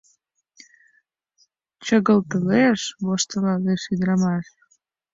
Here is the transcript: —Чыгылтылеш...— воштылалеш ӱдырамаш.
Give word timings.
—Чыгылтылеш...— 1.85 2.81
воштылалеш 3.05 3.81
ӱдырамаш. 3.93 4.45